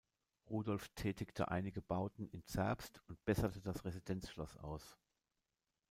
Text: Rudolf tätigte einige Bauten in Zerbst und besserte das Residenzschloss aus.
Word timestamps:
Rudolf 0.49 0.89
tätigte 0.95 1.49
einige 1.49 1.79
Bauten 1.83 2.27
in 2.29 2.43
Zerbst 2.47 3.03
und 3.07 3.23
besserte 3.23 3.61
das 3.61 3.85
Residenzschloss 3.85 4.57
aus. 4.57 4.97